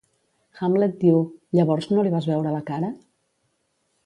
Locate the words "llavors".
1.59-1.91